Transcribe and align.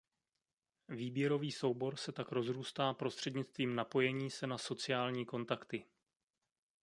Výběrový 0.89 1.51
soubor 1.51 1.95
se 1.95 2.11
tak 2.11 2.31
rozrůstá 2.31 2.93
prostřednictvím 2.93 3.75
napojení 3.75 4.29
se 4.31 4.47
na 4.47 4.57
sociální 4.57 5.25
kontakty. 5.25 5.85